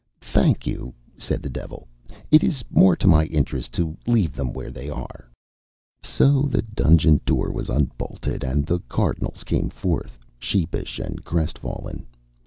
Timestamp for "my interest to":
3.07-3.95